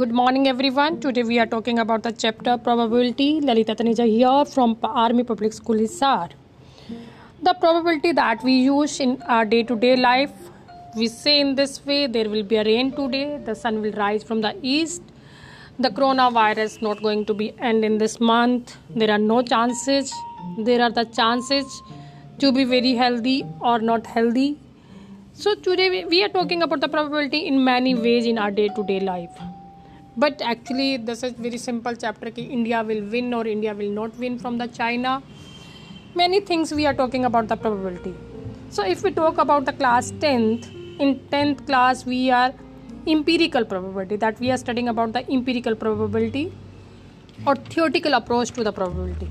Good 0.00 0.12
morning, 0.18 0.48
everyone. 0.48 0.98
Today 0.98 1.22
we 1.24 1.38
are 1.40 1.46
talking 1.54 1.78
about 1.78 2.04
the 2.04 2.10
chapter 2.10 2.56
probability. 2.56 3.40
Lalita 3.48 3.74
Taneja 3.74 4.06
here 4.10 4.46
from 4.46 4.78
Army 4.82 5.24
Public 5.30 5.52
School 5.52 5.76
Hisar. 5.76 6.30
The 7.42 7.52
probability 7.64 8.12
that 8.12 8.42
we 8.42 8.54
use 8.68 8.98
in 8.98 9.20
our 9.28 9.44
day 9.44 9.62
to 9.64 9.76
day 9.76 9.96
life, 9.96 10.32
we 10.96 11.08
say 11.08 11.34
in 11.40 11.54
this 11.54 11.84
way 11.84 12.06
there 12.06 12.30
will 12.30 12.42
be 12.54 12.56
a 12.56 12.64
rain 12.64 12.92
today, 12.92 13.42
the 13.44 13.54
sun 13.54 13.82
will 13.82 13.92
rise 13.92 14.24
from 14.24 14.40
the 14.40 14.54
east, 14.62 15.02
the 15.78 15.90
coronavirus 15.90 16.80
not 16.80 17.02
going 17.02 17.26
to 17.26 17.34
be 17.34 17.52
end 17.58 17.84
in 17.84 17.98
this 17.98 18.18
month, 18.20 18.76
there 18.96 19.10
are 19.10 19.22
no 19.28 19.42
chances, 19.42 20.14
there 20.56 20.80
are 20.80 20.90
the 20.90 21.04
chances 21.20 21.82
to 22.38 22.52
be 22.52 22.64
very 22.64 22.94
healthy 22.94 23.38
or 23.60 23.78
not 23.80 24.06
healthy. 24.06 24.58
So 25.34 25.54
today 25.54 26.04
we 26.06 26.24
are 26.24 26.34
talking 26.40 26.62
about 26.62 26.80
the 26.80 26.88
probability 26.88 27.46
in 27.46 27.64
many 27.64 27.94
ways 27.94 28.24
in 28.24 28.38
our 28.38 28.50
day 28.50 28.68
to 28.68 28.92
day 28.94 29.00
life 29.00 29.50
but 30.22 30.42
actually 30.52 30.96
this 31.08 31.22
is 31.26 31.32
very 31.44 31.58
simple 31.66 31.94
chapter 32.04 32.30
ki 32.36 32.42
india 32.56 32.78
will 32.88 33.02
win 33.14 33.28
or 33.38 33.44
india 33.52 33.72
will 33.80 33.92
not 34.00 34.16
win 34.22 34.38
from 34.42 34.58
the 34.62 34.66
china. 34.78 35.12
Many 36.20 36.40
things 36.48 36.72
we 36.78 36.84
are 36.90 36.94
talking 37.00 37.24
about 37.28 37.46
the 37.50 37.56
probability. 37.64 38.14
So 38.76 38.84
if 38.94 39.04
we 39.04 39.10
talk 39.18 39.38
about 39.44 39.64
the 39.68 39.74
class 39.80 40.10
10th 40.24 40.64
in 41.04 41.12
10th 41.34 41.60
class 41.68 42.04
we 42.12 42.20
are 42.40 42.50
empirical 43.14 43.64
probability 43.72 44.16
that 44.24 44.40
we 44.44 44.50
are 44.54 44.58
studying 44.64 44.88
about 44.94 45.12
the 45.18 45.22
empirical 45.36 45.76
probability 45.84 46.44
or 47.46 47.54
theoretical 47.74 48.14
approach 48.14 48.50
to 48.58 48.64
the 48.64 48.72
probability. 48.80 49.28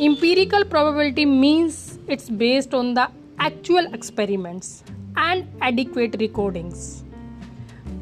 Empirical 0.00 0.64
probability 0.76 1.26
means 1.26 1.98
it's 2.06 2.30
based 2.46 2.72
on 2.80 2.94
the 2.94 3.08
actual 3.50 3.92
experiments 3.98 4.82
and 5.16 5.46
adequate 5.70 6.16
recordings 6.26 7.04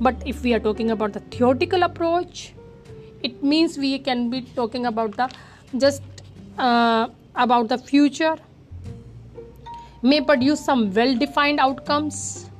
but 0.00 0.22
if 0.26 0.42
we 0.42 0.54
are 0.54 0.60
talking 0.60 0.90
about 0.90 1.12
the 1.12 1.20
theoretical 1.36 1.82
approach 1.82 2.52
it 3.22 3.42
means 3.42 3.78
we 3.78 3.98
can 3.98 4.28
be 4.30 4.42
talking 4.58 4.86
about 4.86 5.16
the 5.16 5.30
just 5.78 6.02
uh, 6.58 7.08
about 7.34 7.68
the 7.68 7.78
future. 7.78 8.36
May 10.02 10.20
produce 10.20 10.64
some 10.64 10.92
well 10.92 11.16
defined 11.16 11.60
outcomes 11.60 12.50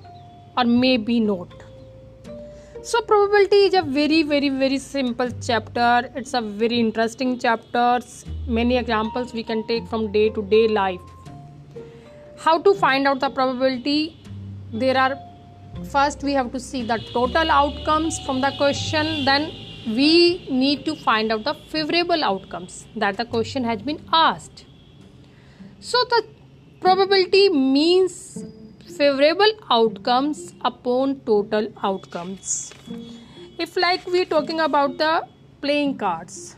or 0.57 0.65
maybe 0.65 1.21
not. 1.21 1.53
So 2.83 3.01
probability 3.03 3.57
is 3.69 3.75
a 3.75 3.83
very 3.83 4.23
very 4.23 4.49
very 4.49 4.79
simple 4.79 5.31
chapter. 5.41 6.11
It's 6.15 6.35
a 6.35 6.41
very 6.41 6.81
interesting 6.81 7.39
chapter 7.39 8.01
many 8.47 8.77
examples 8.77 9.33
we 9.35 9.43
can 9.43 9.67
take 9.67 9.87
from 9.89 10.11
day 10.13 10.29
to 10.31 10.43
day 10.43 10.67
life. 10.69 11.01
How 12.39 12.59
to 12.59 12.75
find 12.75 13.07
out 13.07 13.21
the 13.21 13.31
probability? 13.31 14.17
There 14.73 14.97
are 14.97 15.19
first 15.85 16.23
we 16.23 16.33
have 16.33 16.53
to 16.53 16.61
see 16.61 16.83
the 16.83 16.99
total 17.13 17.51
outcomes 17.51 18.19
from 18.21 18.41
the 18.41 18.53
question. 18.57 19.25
Then 19.25 19.53
we 19.87 20.47
need 20.49 20.85
to 20.85 20.97
find 20.97 21.33
out 21.33 21.45
the 21.45 21.55
favorable 21.55 22.25
outcomes 22.25 22.87
that 22.97 23.17
the 23.17 23.25
question 23.25 23.65
has 23.65 23.83
been 23.83 24.03
asked. 24.13 24.65
So 25.81 26.05
the 26.11 26.25
probability 26.81 27.49
means 27.49 28.45
favorable 28.97 29.53
outcomes 29.71 30.55
upon 30.65 31.21
total 31.21 31.73
outcomes. 31.83 32.73
If 33.59 33.77
like 33.77 34.07
we 34.07 34.23
are 34.23 34.31
talking 34.37 34.61
about 34.61 34.99
the 34.99 35.27
playing 35.61 35.99
cards 35.99 36.57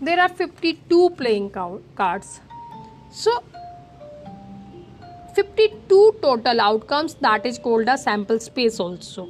there 0.00 0.20
are 0.20 0.28
52 0.28 1.10
playing 1.10 1.50
cards. 1.50 2.40
So 3.10 3.42
52 5.34 6.16
total 6.20 6.60
outcomes 6.60 7.14
that 7.14 7.46
is 7.46 7.58
called 7.58 7.88
a 7.88 7.96
sample 7.96 8.38
space 8.38 8.78
also. 8.78 9.28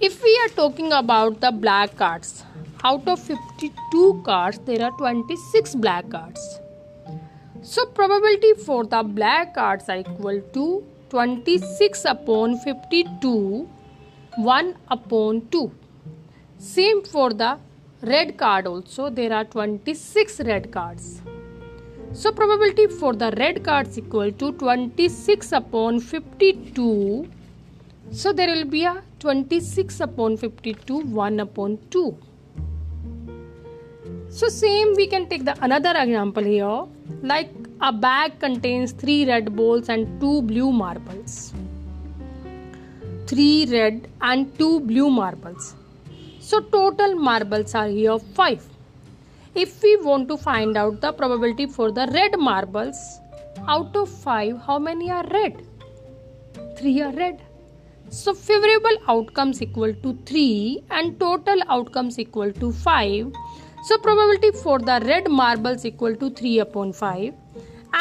If 0.00 0.22
we 0.22 0.38
are 0.44 0.48
talking 0.48 0.92
about 0.92 1.40
the 1.40 1.52
black 1.52 1.96
cards 1.96 2.44
out 2.82 3.06
of 3.08 3.20
52 3.20 4.22
cards 4.24 4.58
there 4.64 4.82
are 4.84 4.90
26 4.92 5.74
black 5.76 6.08
cards. 6.10 6.60
So 7.62 7.86
probability 7.86 8.54
for 8.54 8.84
the 8.84 9.02
black 9.02 9.54
cards 9.54 9.88
are 9.88 9.98
equal 9.98 10.40
to 10.54 10.84
26 11.10 12.04
upon 12.04 12.58
52 12.58 13.68
1 14.36 14.74
upon 14.90 15.46
2 15.50 15.70
same 16.58 17.02
for 17.04 17.32
the 17.32 17.56
red 18.02 18.36
card 18.36 18.66
also 18.66 19.08
there 19.10 19.32
are 19.32 19.44
26 19.44 20.40
red 20.40 20.72
cards 20.72 21.20
so 22.14 22.30
probability 22.30 22.86
for 22.86 23.12
the 23.12 23.30
red 23.36 23.64
cards 23.64 23.98
equal 23.98 24.30
to 24.30 24.52
26 24.52 25.50
upon 25.50 25.98
52. 25.98 27.28
So 28.12 28.32
there 28.32 28.54
will 28.54 28.64
be 28.64 28.84
a 28.84 29.02
26 29.18 29.98
upon 29.98 30.36
52 30.36 30.98
1 30.98 31.40
upon 31.40 31.78
2. 31.90 32.16
So 34.28 34.48
same 34.48 34.94
we 34.94 35.08
can 35.08 35.28
take 35.28 35.44
the 35.44 35.56
another 35.64 35.92
example 35.96 36.44
here 36.44 36.84
like 37.22 37.50
a 37.80 37.92
bag 37.92 38.38
contains 38.38 38.92
3 38.92 39.26
red 39.26 39.56
balls 39.56 39.88
and 39.88 40.20
2 40.20 40.42
blue 40.42 40.70
marbles. 40.70 41.52
3 43.26 43.66
red 43.72 44.06
and 44.20 44.56
2 44.56 44.80
blue 44.80 45.10
marbles. 45.10 45.74
So 46.38 46.60
total 46.60 47.16
marbles 47.16 47.74
are 47.74 47.88
here 47.88 48.18
5 48.20 48.73
if 49.54 49.82
we 49.82 49.96
want 49.96 50.28
to 50.28 50.36
find 50.36 50.76
out 50.76 51.00
the 51.00 51.12
probability 51.12 51.66
for 51.66 51.92
the 51.92 52.06
red 52.12 52.38
marbles 52.38 52.96
out 53.68 53.94
of 53.96 54.08
5 54.08 54.58
how 54.66 54.78
many 54.78 55.10
are 55.10 55.26
red? 55.30 55.64
3 56.76 57.02
are 57.02 57.12
red. 57.12 57.40
So 58.08 58.34
favorable 58.34 58.98
outcomes 59.08 59.62
equal 59.62 59.94
to 59.94 60.18
3 60.26 60.84
and 60.90 61.18
total 61.20 61.62
outcomes 61.68 62.18
equal 62.18 62.52
to 62.52 62.72
5 62.72 63.32
so 63.86 63.98
probability 63.98 64.50
for 64.50 64.78
the 64.78 65.00
red 65.04 65.30
marbles 65.30 65.84
equal 65.84 66.16
to 66.16 66.30
3 66.30 66.58
upon 66.60 66.92
5 66.92 67.34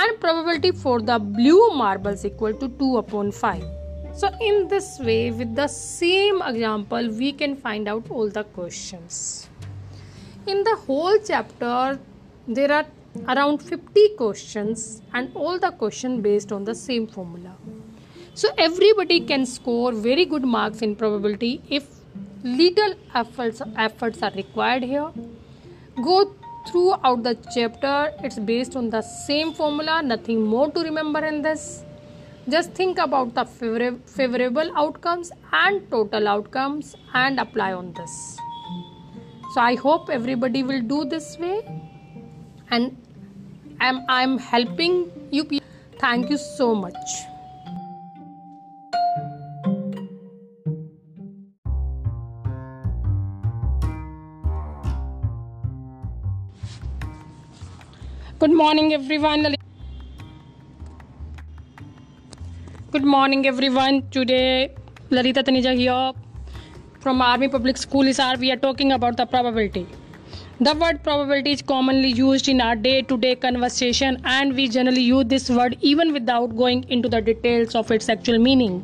and 0.01 0.19
probability 0.19 0.71
for 0.71 1.01
the 1.01 1.19
blue 1.19 1.69
marbles 1.75 2.25
equal 2.25 2.53
to 2.53 2.69
2 2.69 2.97
upon 2.97 3.31
5 3.31 3.63
so 4.13 4.29
in 4.41 4.67
this 4.67 4.99
way 4.99 5.31
with 5.31 5.55
the 5.55 5.67
same 5.67 6.41
example 6.41 7.09
we 7.23 7.33
can 7.33 7.55
find 7.55 7.87
out 7.87 8.09
all 8.09 8.29
the 8.29 8.43
questions 8.59 9.49
in 10.47 10.63
the 10.63 10.75
whole 10.75 11.17
chapter, 11.25 11.99
there 12.47 12.71
are 12.71 12.85
around 13.27 13.61
50 13.61 14.09
questions 14.17 15.01
and 15.13 15.31
all 15.35 15.59
the 15.59 15.71
question 15.71 16.21
based 16.21 16.51
on 16.51 16.63
the 16.63 16.75
same 16.75 17.07
formula. 17.07 17.55
So 18.33 18.49
everybody 18.57 19.21
can 19.21 19.45
score 19.45 19.91
very 19.91 20.25
good 20.25 20.43
marks 20.43 20.81
in 20.81 20.95
probability 20.95 21.61
if 21.69 21.87
little 22.43 22.95
efforts 23.13 23.61
efforts 23.77 24.21
are 24.23 24.31
required 24.31 24.83
here. 24.83 25.11
Go 26.03 26.35
throughout 26.67 27.23
the 27.23 27.37
chapter. 27.53 28.11
It's 28.23 28.39
based 28.39 28.75
on 28.75 28.89
the 28.89 29.01
same 29.01 29.53
formula. 29.53 30.01
Nothing 30.01 30.43
more 30.43 30.71
to 30.71 30.79
remember 30.81 31.23
in 31.23 31.41
this. 31.41 31.83
Just 32.49 32.73
think 32.73 32.97
about 32.97 33.35
the 33.35 33.45
favorable 33.45 34.71
outcomes 34.75 35.31
and 35.51 35.89
total 35.89 36.27
outcomes 36.27 36.95
and 37.13 37.39
apply 37.39 37.71
on 37.71 37.93
this 37.93 38.42
so 39.53 39.61
i 39.61 39.75
hope 39.81 40.09
everybody 40.13 40.61
will 40.69 40.81
do 40.91 41.05
this 41.05 41.37
way. 41.37 41.57
And 42.71 42.97
i'm 43.79 43.99
i'm 44.09 44.37
helping 44.53 44.95
you 45.31 45.43
thank 45.99 46.31
you 46.31 46.37
so 46.37 46.73
much. 46.73 47.13
Good 58.39 58.55
morning 58.61 58.93
everyone. 58.93 59.55
Good 62.91 63.05
morning 63.15 63.47
everyone. 63.53 64.03
Today 64.09 64.75
lalita 65.11 65.43
Taneja 65.43 65.77
here 65.85 66.22
from 67.03 67.21
Army 67.21 67.49
Public 67.49 67.77
School 67.77 68.05
Hisar, 68.05 68.39
we 68.39 68.49
are 68.49 68.55
talking 68.55 68.93
about 68.93 69.17
the 69.17 69.25
probability. 69.25 69.85
The 70.61 70.73
word 70.73 71.03
probability 71.03 71.51
is 71.51 71.61
commonly 71.61 72.07
used 72.07 72.47
in 72.47 72.61
our 72.61 72.77
day 72.77 73.01
to 73.01 73.17
day 73.17 73.35
conversation, 73.35 74.21
and 74.23 74.55
we 74.55 74.69
generally 74.69 75.01
use 75.01 75.25
this 75.25 75.49
word 75.49 75.75
even 75.81 76.13
without 76.13 76.55
going 76.55 76.85
into 76.97 77.09
the 77.09 77.19
details 77.19 77.75
of 77.75 77.91
its 77.91 78.07
actual 78.07 78.39
meaning. 78.39 78.77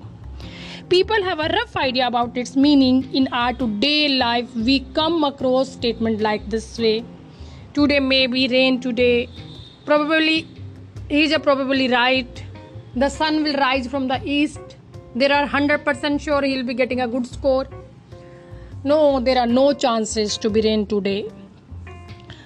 People 0.89 1.23
have 1.29 1.39
a 1.39 1.47
rough 1.53 1.77
idea 1.77 2.07
about 2.07 2.35
its 2.35 2.57
meaning 2.57 2.99
in 3.13 3.29
our 3.31 3.53
today 3.53 4.09
life. 4.09 4.53
We 4.53 4.79
come 4.99 5.23
across 5.23 5.71
statement 5.71 6.19
like 6.19 6.49
this 6.49 6.77
way 6.77 7.05
Today 7.73 7.99
may 8.01 8.27
be 8.27 8.47
rain 8.49 8.81
today. 8.81 9.29
Probably 9.85 10.45
he 11.07 11.23
is 11.23 11.37
probably 11.49 11.87
right. 11.87 12.45
The 12.95 13.07
sun 13.07 13.43
will 13.43 13.59
rise 13.65 13.87
from 13.87 14.07
the 14.09 14.21
east. 14.39 14.79
There 15.15 15.31
are 15.31 15.47
100% 15.47 16.19
sure 16.19 16.41
he 16.41 16.57
will 16.57 16.65
be 16.65 16.73
getting 16.73 16.99
a 17.01 17.07
good 17.07 17.25
score 17.25 17.67
no 18.83 19.19
there 19.19 19.37
are 19.37 19.47
no 19.47 19.73
chances 19.73 20.37
to 20.37 20.49
be 20.49 20.61
rain 20.61 20.85
today. 20.85 21.29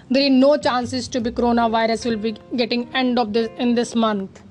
There 0.09 0.24
is 0.24 0.31
no 0.31 0.57
chances 0.57 1.07
to 1.09 1.21
be 1.21 1.31
coronavirus 1.31 2.06
will 2.06 2.18
be 2.18 2.35
getting 2.56 2.88
end 2.94 3.19
of 3.19 3.33
this 3.33 3.50
in 3.57 3.75
this 3.75 3.95
month. 3.95 4.41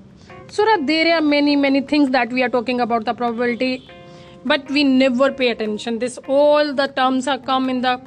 So 0.47 0.65
there 0.85 1.15
are 1.15 1.21
many 1.21 1.55
many 1.55 1.81
things 1.81 2.09
that 2.11 2.31
we 2.31 2.43
are 2.43 2.49
talking 2.49 2.79
about 2.81 3.05
the 3.05 3.13
probability 3.13 3.89
but 4.45 4.69
we 4.69 4.83
never 4.83 5.31
pay 5.31 5.49
attention. 5.49 5.99
This 5.99 6.17
all 6.27 6.73
the 6.73 6.87
terms 6.87 7.27
are 7.27 7.37
come 7.37 7.69
in 7.69 7.81
the 7.81 7.99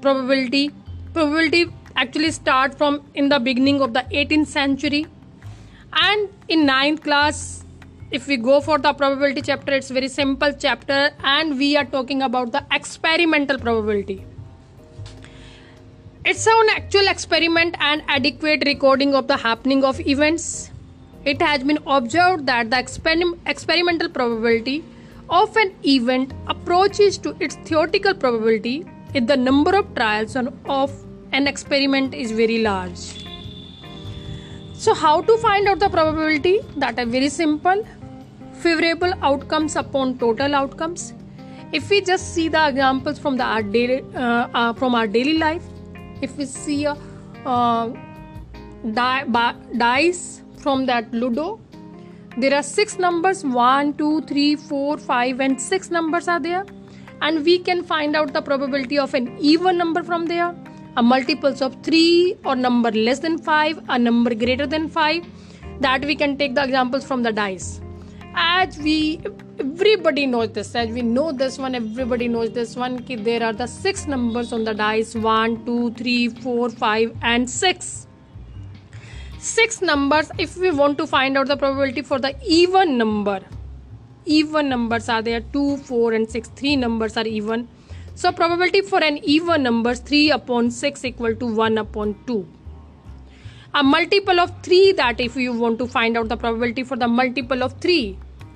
probability. 0.00 0.70
Probability 1.12 1.66
actually 1.96 2.30
start 2.30 2.76
from 2.76 3.02
in 3.14 3.28
the 3.28 3.38
beginning 3.38 3.80
of 3.80 3.92
the 3.92 4.04
18th 4.12 4.46
century. 4.46 5.06
And 5.92 6.28
in 6.48 6.66
ninth 6.66 7.02
class 7.02 7.64
if 8.10 8.28
we 8.28 8.36
go 8.36 8.60
for 8.60 8.78
the 8.78 8.92
probability 8.92 9.42
chapter 9.42 9.72
it's 9.72 9.90
very 9.90 10.08
simple 10.08 10.52
chapter 10.52 11.10
and 11.24 11.58
we 11.58 11.76
are 11.76 11.84
talking 11.84 12.22
about 12.22 12.52
the 12.52 12.64
experimental 12.70 13.58
probability 13.58 14.24
it's 16.24 16.46
an 16.46 16.68
actual 16.76 17.08
experiment 17.08 17.76
and 17.80 18.02
adequate 18.06 18.62
recording 18.66 19.14
of 19.14 19.26
the 19.26 19.36
happening 19.36 19.84
of 19.84 20.00
events 20.00 20.70
it 21.24 21.42
has 21.42 21.64
been 21.64 21.78
observed 21.86 22.46
that 22.46 22.70
the 22.70 22.76
exper- 22.76 23.36
experimental 23.46 24.08
probability 24.08 24.84
of 25.28 25.56
an 25.56 25.74
event 25.84 26.32
approaches 26.46 27.18
to 27.18 27.36
its 27.40 27.56
theoretical 27.64 28.14
probability 28.14 28.86
if 29.14 29.26
the 29.26 29.36
number 29.36 29.76
of 29.76 29.92
trials 29.96 30.36
of 30.36 30.92
an 31.32 31.48
experiment 31.48 32.14
is 32.14 32.30
very 32.30 32.58
large. 32.58 33.25
So, 34.78 34.92
how 34.94 35.22
to 35.22 35.38
find 35.38 35.66
out 35.68 35.78
the 35.78 35.88
probability? 35.88 36.60
That 36.76 36.98
are 36.98 37.06
very 37.06 37.30
simple. 37.30 37.82
Favorable 38.60 39.14
outcomes 39.22 39.74
upon 39.74 40.18
total 40.18 40.54
outcomes. 40.54 41.14
If 41.72 41.88
we 41.88 42.02
just 42.02 42.34
see 42.34 42.48
the 42.48 42.68
examples 42.68 43.18
from 43.18 43.38
the 43.38 43.44
our 43.44 43.62
daily, 43.62 44.04
uh, 44.14 44.48
uh, 44.54 44.72
from 44.74 44.94
our 44.94 45.06
daily 45.06 45.38
life, 45.38 45.62
if 46.20 46.36
we 46.36 46.44
see 46.44 46.84
a 46.84 46.94
uh, 47.46 47.90
die, 48.92 49.24
dice 49.78 50.42
from 50.58 50.84
that 50.86 51.10
Ludo, 51.10 51.58
there 52.36 52.54
are 52.54 52.62
six 52.62 52.98
numbers 52.98 53.44
1 53.44 53.94
2 53.94 54.20
3 54.22 54.56
4 54.56 54.98
5 54.98 55.40
and 55.40 55.60
6 55.60 55.90
numbers 55.90 56.28
are 56.28 56.38
there 56.38 56.66
and 57.22 57.42
we 57.46 57.58
can 57.58 57.82
find 57.82 58.14
out 58.14 58.34
the 58.34 58.42
probability 58.42 58.98
of 58.98 59.14
an 59.14 59.36
even 59.38 59.78
number 59.78 60.02
from 60.02 60.26
there 60.26 60.54
a 60.96 61.02
multiples 61.02 61.60
of 61.60 61.74
3 61.82 62.36
or 62.44 62.56
number 62.56 62.90
less 62.90 63.18
than 63.18 63.38
5 63.38 63.82
a 63.88 63.98
number 63.98 64.34
greater 64.34 64.66
than 64.66 64.88
5 64.88 65.26
that 65.80 66.04
we 66.04 66.14
can 66.16 66.36
take 66.38 66.54
the 66.54 66.64
examples 66.64 67.04
from 67.04 67.22
the 67.22 67.32
dice. 67.32 67.80
As 68.34 68.78
we 68.78 69.20
everybody 69.58 70.26
knows 70.26 70.50
this 70.52 70.74
as 70.74 70.90
we 70.90 71.02
know 71.02 71.32
this 71.32 71.58
one 71.58 71.74
everybody 71.74 72.28
knows 72.28 72.50
this 72.50 72.74
one 72.76 72.98
ki 73.10 73.16
there 73.28 73.42
are 73.42 73.52
the 73.52 73.66
six 73.66 74.06
numbers 74.06 74.52
on 74.52 74.64
the 74.64 74.74
dice 74.80 75.14
1 75.14 75.64
2 75.66 75.90
3 76.00 76.28
4 76.46 76.70
5 76.70 77.14
and 77.22 77.50
6 77.50 78.06
six 79.38 79.80
numbers 79.82 80.30
if 80.38 80.56
we 80.64 80.70
want 80.82 80.98
to 80.98 81.06
find 81.06 81.38
out 81.38 81.46
the 81.46 81.56
probability 81.56 82.02
for 82.02 82.18
the 82.26 82.34
even 82.58 82.98
number 82.98 83.38
even 84.26 84.68
numbers 84.68 85.08
are 85.08 85.22
there 85.22 85.40
2 85.40 85.76
4 85.88 86.12
and 86.12 86.30
6 86.30 86.48
three 86.60 86.76
numbers 86.84 87.16
are 87.16 87.26
even 87.40 87.66
so 88.16 88.32
probability 88.32 88.80
for 88.90 89.00
an 89.08 89.18
even 89.36 89.62
number 89.68 89.94
3 89.94 90.20
upon 90.36 90.70
6 90.70 91.04
equal 91.10 91.34
to 91.42 91.48
1 91.64 91.78
upon 91.84 92.14
2 92.26 92.36
a 93.74 93.82
multiple 93.94 94.40
of 94.44 94.52
3 94.68 94.92
that 95.00 95.20
if 95.28 95.36
you 95.44 95.52
want 95.64 95.78
to 95.84 95.86
find 95.96 96.20
out 96.20 96.28
the 96.34 96.38
probability 96.44 96.84
for 96.90 96.96
the 97.04 97.08
multiple 97.16 97.66
of 97.68 97.74
3 97.86 97.98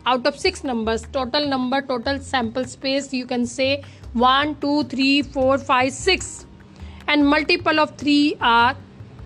out 0.06 0.26
of 0.32 0.38
6 0.50 0.64
numbers 0.70 1.06
total 1.18 1.48
number 1.54 1.82
total 1.92 2.22
sample 2.30 2.70
space 2.76 3.12
you 3.20 3.26
can 3.34 3.46
say 3.56 3.70
1 4.28 4.56
2 4.66 4.78
3 4.96 5.10
4 5.38 5.58
5 5.58 5.92
6 5.92 6.46
and 7.08 7.30
multiple 7.36 7.86
of 7.86 7.96
3 8.06 8.18
are 8.56 8.74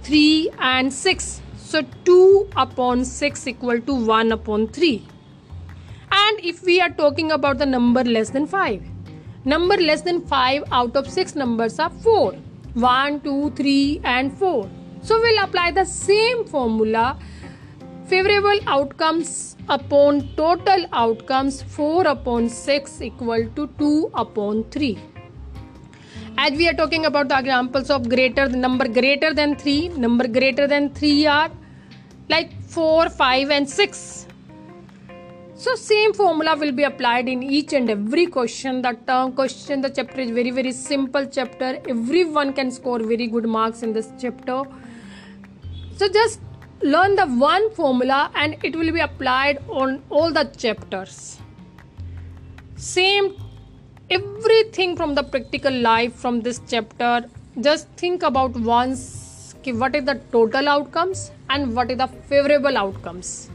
3 0.03 0.51
and 0.75 0.93
6 0.93 1.33
so 1.75 1.81
2 2.05 2.51
upon 2.63 3.05
6 3.05 3.47
equal 3.51 3.81
to 3.87 3.95
1 4.09 4.33
upon 4.33 4.67
3. 4.69 4.91
And 6.13 6.45
if 6.51 6.63
we 6.63 6.81
are 6.81 6.91
talking 6.91 7.33
about 7.33 7.59
the 7.59 7.67
number 7.67 8.05
less 8.05 8.31
than 8.31 8.47
5, 8.47 8.83
number 9.45 9.77
less 9.77 10.03
than 10.03 10.21
5 10.27 10.65
out 10.73 10.97
of 10.97 11.11
6 11.11 11.35
numbers 11.35 11.79
are 11.79 11.91
4. 11.91 12.33
1, 12.75 13.21
2, 13.21 13.51
3 13.51 14.01
and 14.05 14.37
4. 14.37 14.69
So 15.03 15.21
we'll 15.21 15.45
apply 15.45 15.71
the 15.71 15.85
same 15.85 16.45
formula 16.45 17.19
favorable 18.07 18.59
outcomes 18.67 19.57
upon 19.69 20.29
total 20.37 20.87
outcomes 20.93 21.63
4 21.63 22.07
upon 22.07 22.49
6 22.49 23.01
equal 23.03 23.47
to 23.57 23.67
2 23.79 24.11
upon 24.15 24.65
3 24.65 24.99
as 26.37 26.53
we 26.59 26.69
are 26.69 26.75
talking 26.75 27.07
about 27.07 27.29
the 27.29 27.39
examples 27.39 27.89
of 27.89 28.09
greater 28.09 28.47
number 28.49 28.87
greater 28.89 29.33
than 29.33 29.57
3 29.57 29.89
number 30.05 30.27
greater 30.29 30.67
than 30.67 30.91
3 30.91 31.27
are 31.27 31.51
like 32.29 32.53
4 32.69 33.09
5 33.09 33.51
and 33.51 33.69
6 33.69 34.24
so 35.65 35.75
same 35.75 36.13
formula 36.13 36.55
will 36.61 36.73
be 36.73 36.83
applied 36.83 37.27
in 37.27 37.43
each 37.43 37.73
and 37.73 37.89
every 37.89 38.27
question. 38.27 38.83
The 38.83 38.93
term 39.07 39.33
question 39.33 39.81
the 39.81 39.89
chapter 39.89 40.21
is 40.21 40.31
very 40.31 40.51
very 40.51 40.73
simple 40.73 41.27
chapter. 41.37 41.69
Everyone 41.89 42.53
can 42.53 42.71
score 42.71 42.99
very 42.99 43.27
good 43.27 43.47
marks 43.47 43.83
in 43.83 43.95
this 43.95 44.11
chapter. 44.21 44.65
So 45.97 46.09
just 46.09 46.41
learn 46.83 47.17
the 47.17 47.27
one 47.27 47.71
formula 47.71 48.31
and 48.35 48.59
it 48.63 48.77
will 48.77 48.93
be 48.93 49.01
applied 49.01 49.63
on 49.69 50.03
all 50.11 50.31
the 50.33 50.45
chapters. 50.65 51.39
Same 52.77 53.33
everything 54.11 54.95
from 54.97 55.15
the 55.15 55.23
practical 55.23 55.73
life 55.73 56.15
from 56.15 56.43
this 56.43 56.61
chapter. 56.69 57.25
Just 57.61 57.89
think 57.97 58.23
about 58.23 58.53
once 58.75 59.55
what 59.83 59.97
is 59.97 60.05
the 60.05 60.21
total 60.31 60.69
outcomes 60.69 61.31
and 61.49 61.75
what 61.75 61.91
is 61.91 61.97
the 61.97 62.07
favorable 62.29 62.77
outcomes 62.77 63.49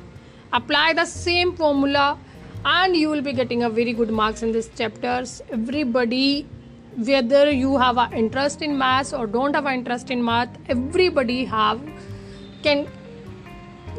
apply 0.54 0.94
the 0.94 1.06
same 1.06 1.56
formula 1.56 2.18
and 2.66 2.96
you 2.96 3.10
will 3.10 3.22
be 3.22 3.34
getting 3.34 3.64
a 3.64 3.70
very 3.70 3.94
good 3.94 4.10
marks 4.10 4.44
in 4.44 4.52
these 4.52 4.70
chapters. 4.70 5.42
Everybody 5.52 6.48
whether 6.98 7.50
you 7.50 7.78
have 7.78 7.98
an 7.98 8.14
interest 8.14 8.62
in 8.62 8.78
maths 8.78 9.14
or 9.14 9.26
don't 9.28 9.54
have 9.54 9.66
an 9.66 9.74
interest 9.74 10.10
in 10.12 10.24
math 10.24 10.50
everybody 10.68 11.46
have 11.46 11.80
can 12.64 12.88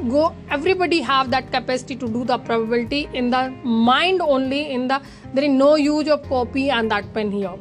go 0.08 0.34
everybody 0.50 1.00
have 1.00 1.30
that 1.30 1.50
capacity 1.52 1.94
to 1.94 2.08
do 2.08 2.24
the 2.24 2.36
probability 2.38 3.08
in 3.14 3.30
the 3.30 3.48
mind 3.64 4.20
only 4.20 4.70
in 4.72 4.86
the 4.88 5.00
there 5.34 5.44
is 5.44 5.50
no 5.50 5.76
use 5.76 6.08
of 6.08 6.28
copy 6.28 6.68
and 6.70 6.90
that 6.90 7.12
pen 7.14 7.30
here. 7.30 7.56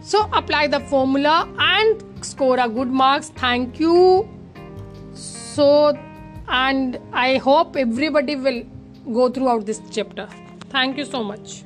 So 0.00 0.28
apply 0.32 0.68
the 0.68 0.80
formula 0.80 1.46
and 1.58 2.02
score 2.24 2.58
a 2.58 2.68
good 2.68 2.88
marks. 2.88 3.28
Thank 3.28 3.78
you. 3.78 4.28
So 5.12 5.98
and 6.48 6.98
i 7.12 7.36
hope 7.36 7.76
everybody 7.76 8.36
will 8.36 8.62
go 9.12 9.28
throughout 9.30 9.64
this 9.64 9.80
chapter. 9.90 10.28
Thank 10.70 10.98
you 10.98 11.06
so 11.06 11.24
much 11.24 11.64